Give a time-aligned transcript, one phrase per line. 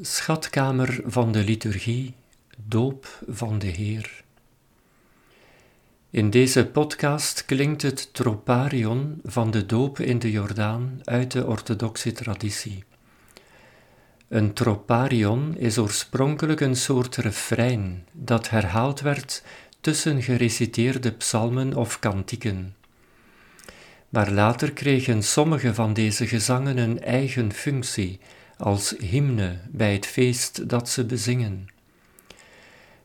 [0.00, 2.14] Schatkamer van de liturgie,
[2.66, 4.24] doop van de Heer.
[6.10, 12.12] In deze podcast klinkt het troparion van de doop in de Jordaan uit de orthodoxe
[12.12, 12.84] traditie.
[14.28, 19.42] Een troparion is oorspronkelijk een soort refrein dat herhaald werd
[19.80, 22.74] tussen gereciteerde psalmen of kantieken.
[24.08, 28.20] Maar later kregen sommige van deze gezangen een eigen functie
[28.58, 31.68] als hymne bij het feest dat ze bezingen.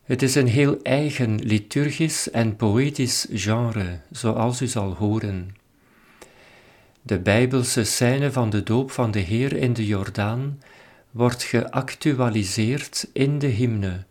[0.04, 5.56] Het is een heel eigen liturgisch en poëtisch genre, zoals u zal horen.
[7.02, 10.60] De bijbelse scène van de doop van de Heer in de Jordaan
[11.10, 14.04] wordt geactualiseerd in de hymne,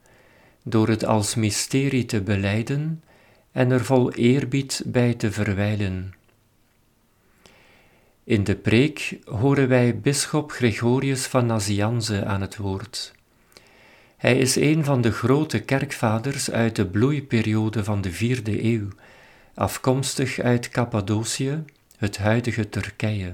[0.63, 3.03] door het als mysterie te beleiden
[3.51, 6.13] en er vol eerbied bij te verwijlen.
[8.25, 13.13] In de preek horen wij bisschop Gregorius van Nazianze aan het woord.
[14.17, 18.87] Hij is een van de grote kerkvaders uit de bloeiperiode van de vierde eeuw,
[19.53, 21.63] afkomstig uit Cappadocië,
[21.97, 23.33] het huidige Turkije.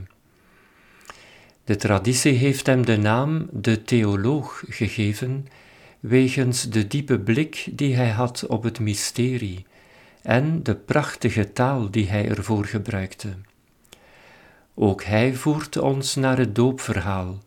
[1.64, 5.48] De traditie heeft hem de naam de theoloog gegeven,
[6.00, 9.66] wegens de diepe blik die hij had op het mysterie
[10.22, 13.30] en de prachtige taal die hij ervoor gebruikte.
[14.82, 17.38] Ook hij voert ons naar het doopverhaal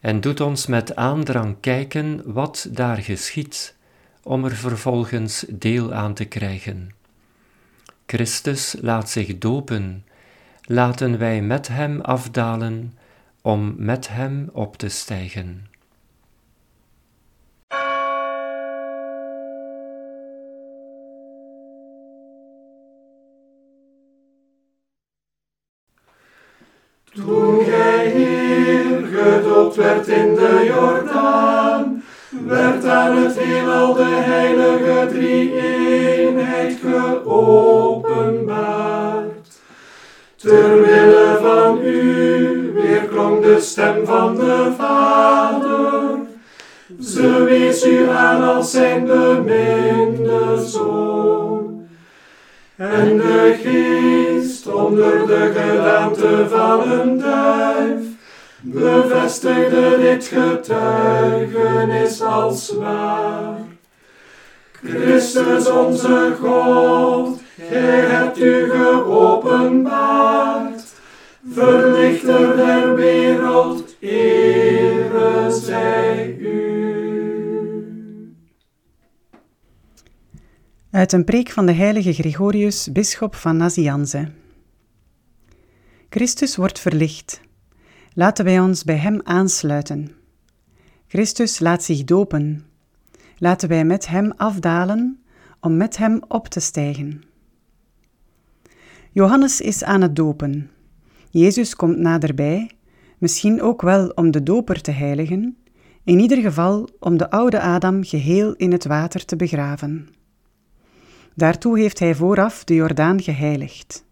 [0.00, 3.74] en doet ons met aandrang kijken wat daar geschiet,
[4.22, 6.94] om er vervolgens deel aan te krijgen.
[8.06, 10.04] Christus laat zich dopen,
[10.64, 12.98] laten wij met hem afdalen
[13.42, 15.67] om met hem op te stijgen.
[27.14, 32.02] Toen gij hier gedoopt werd in de Jordaan,
[32.46, 39.60] werd aan het heelal de heilige drie-eenheid geopenbaard.
[40.36, 46.16] Terwille van u weerklonk de stem van de Vader.
[47.00, 51.86] Ze wees u aan als zijn beminde Zoon.
[52.76, 54.27] En de Geest
[54.68, 58.04] onder de gedaante van een duif
[58.60, 63.58] bevestigde dit getuigenis als waar.
[64.82, 70.82] Christus onze God, Gij hebt u geopenbaard,
[71.52, 76.66] verlichter der wereld, ere zij u.
[80.90, 84.28] Uit een preek van de heilige Gregorius, bisschop van Nazianze.
[86.10, 87.40] Christus wordt verlicht.
[88.12, 90.10] Laten wij ons bij Hem aansluiten.
[91.06, 92.66] Christus laat zich dopen.
[93.38, 95.22] Laten wij met Hem afdalen
[95.60, 97.22] om met Hem op te stijgen.
[99.10, 100.70] Johannes is aan het dopen.
[101.30, 102.70] Jezus komt naderbij,
[103.18, 105.56] misschien ook wel om de doper te heiligen,
[106.04, 110.08] in ieder geval om de oude Adam geheel in het water te begraven.
[111.34, 114.06] Daartoe heeft hij vooraf de Jordaan geheiligd.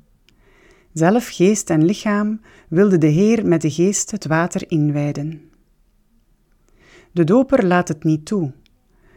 [0.97, 5.51] Zelf geest en lichaam wilde de Heer met de geest het water inwijden.
[7.13, 8.53] De doper laat het niet toe.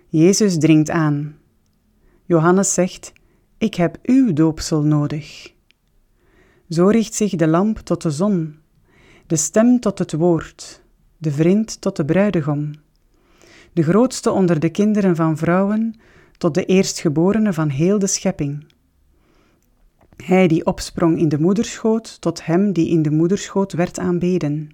[0.08, 1.38] Jezus dringt aan.
[2.26, 3.14] Johannes zegt:
[3.58, 5.54] Ik heb uw doopsel nodig.
[6.70, 8.60] Zo richt zich de lamp tot de zon,
[9.28, 10.84] de stem tot het woord,
[11.18, 12.72] de vriend tot de bruidegom,
[13.74, 16.00] de grootste onder de kinderen van vrouwen
[16.38, 18.66] tot de eerstgeborene van heel de schepping.
[20.24, 24.70] Hij die opsprong in de moederschoot, tot hem die in de moederschoot werd aanbeden.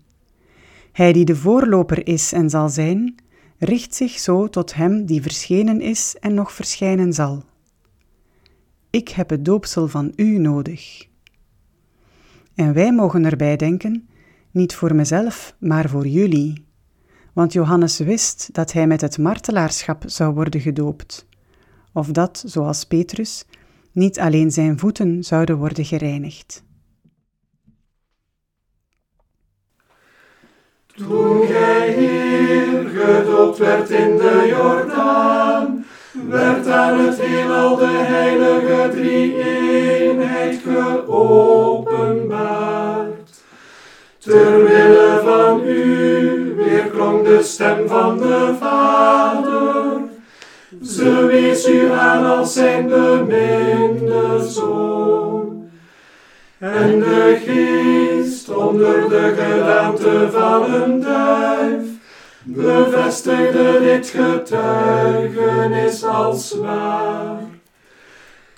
[0.91, 3.15] Hij die de voorloper is en zal zijn,
[3.57, 7.43] richt zich zo tot hem die verschenen is en nog verschijnen zal.
[8.89, 11.07] Ik heb het doopsel van u nodig.
[12.55, 14.07] En wij mogen erbij denken,
[14.51, 16.65] niet voor mezelf, maar voor jullie.
[17.33, 21.27] Want Johannes wist dat hij met het martelaarschap zou worden gedoopt,
[21.93, 23.45] of dat, zoals Petrus,
[23.95, 26.63] niet alleen zijn voeten zouden worden gereinigd.
[30.95, 35.85] Toen gij hier gedoopt werd in de Jordaan,
[36.29, 43.43] werd aan het heelal de heilige drie-eenheid geopenbaard.
[44.17, 49.34] Terwille van u weerklonk de stem van de Vader.
[50.87, 55.69] Ze wees u aan als zijn beminde Zoon.
[56.57, 61.81] En de Geest onder de gedaante van een duif
[62.43, 67.39] bevestigde dit getuigenis als waar.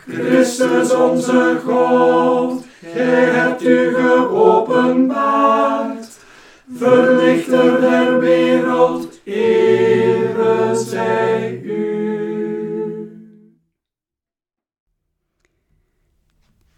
[0.07, 6.07] Christus onze God, Gij hebt u geopenbaard,
[6.77, 9.86] verlichter der wereld, ere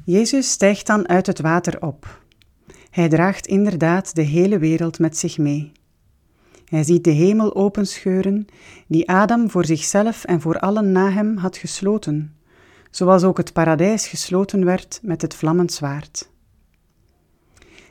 [0.09, 2.21] Jezus stijgt dan uit het water op.
[2.89, 5.71] Hij draagt inderdaad de hele wereld met zich mee.
[6.65, 8.45] Hij ziet de hemel openscheuren,
[8.87, 12.35] die Adam voor zichzelf en voor allen na hem had gesloten,
[12.91, 16.29] zoals ook het paradijs gesloten werd met het vlammend zwaard.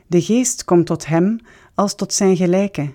[0.07, 1.39] De geest komt tot hem
[1.75, 2.93] als tot zijn gelijke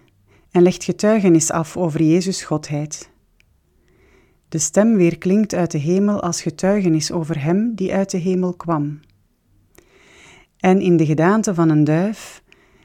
[0.50, 3.11] en legt getuigenis af over Jezus Godheid.
[4.49, 8.55] De stem weer klinkt uit de hemel als getuigenis over hem die uit de hemel
[8.55, 9.00] kwam.
[10.65, 12.43] En in de gedaante van een duif,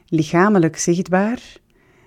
[0.07, 1.57] lichamelijk zichtbaar,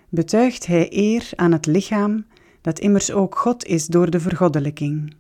[0.09, 2.27] betuigt hij eer aan het lichaam
[2.61, 5.15] dat immers ook God is door de vergoddelijking.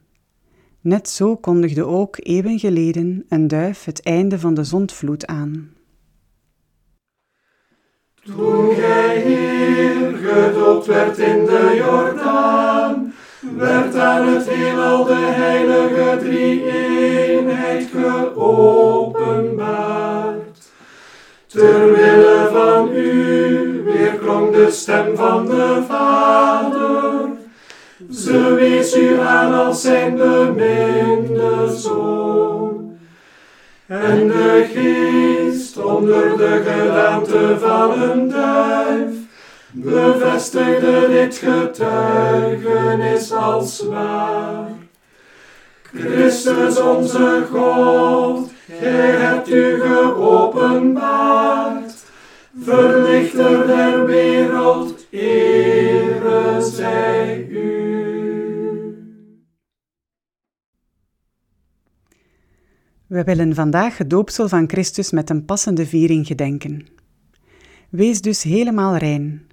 [0.80, 5.72] Net zo kondigde ook eeuwen geleden een duif het einde van de zondvloed aan.
[8.22, 13.12] Toen gij hier gedoopt werd in de Jordaan,
[13.56, 18.81] werd aan het heelal de heilige drie-eenheid geopenbaard.
[21.62, 27.28] Terwille van u weerklonk de stem van de Vader.
[28.10, 32.96] Ze wees u aan als zijn beminde zoon.
[33.86, 39.14] En de geest onder de gedaante van een duif
[39.70, 44.68] bevestigde dit getuigenis als waar.
[45.82, 52.04] Christus onze God, Gij hebt u geopenbaard,
[52.60, 57.90] verlichter der wereld, ere zij u.
[63.06, 66.86] We willen vandaag het doopsel van Christus met een passende viering gedenken.
[67.90, 69.46] Wees dus helemaal rein.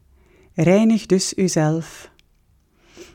[0.53, 2.11] Reinig dus uzelf.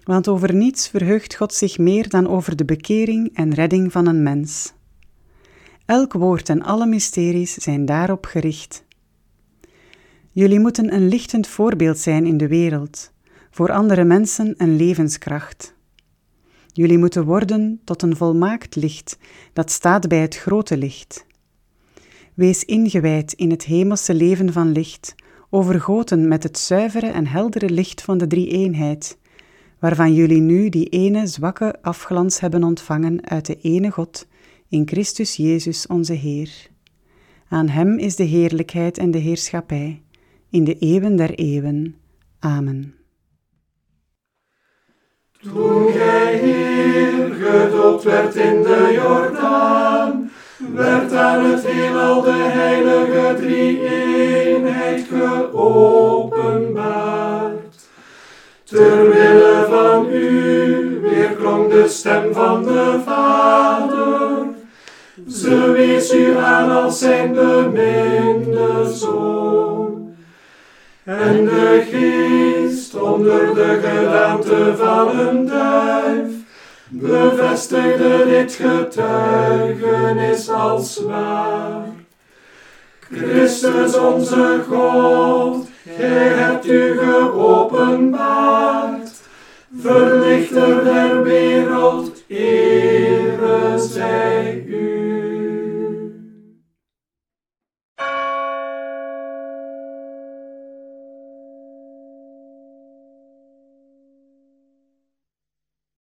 [0.03, 4.23] Want over niets verheugt God zich meer dan over de bekering en redding van een
[4.23, 4.73] mens.
[5.87, 8.85] Elk woord en alle mysteries zijn daarop gericht.
[10.31, 13.13] Jullie moeten een lichtend voorbeeld zijn in de wereld,
[13.51, 15.75] voor andere mensen een levenskracht.
[16.73, 19.19] Jullie moeten worden tot een volmaakt licht
[19.53, 21.27] dat staat bij het grote licht.
[22.35, 25.15] Wees ingewijd in het hemelse leven van licht,
[25.51, 29.19] overgoten met het zuivere en heldere licht van de drie-eenheid,
[29.79, 34.27] waarvan jullie nu die ene zwakke afglans hebben ontvangen uit de ene God,
[34.75, 36.51] in Christus Jezus onze Heer.
[37.49, 40.03] Aan Hem is de heerlijkheid en de heerschappij,
[40.51, 41.97] in de eeuwen der eeuwen.
[42.39, 42.95] Amen.
[45.43, 50.31] Toen gij hier gedoopt werd in de Jordaan,
[50.75, 57.89] werd aan het heelal de heilige drie-eenheid geopenbaard.
[58.65, 63.14] Terwille van u weerklonk de stem van de Vader.
[65.29, 70.15] Ze wees u aan als zijn beminde zoon.
[71.05, 76.33] En de geest onder de gedaante van een duif
[76.89, 81.87] bevestigde dit getuigenis als waar.
[83.01, 85.67] Christus onze God,
[85.97, 89.11] Gij hebt u geopenbaard,
[89.81, 93.39] verlichter der wereld, eer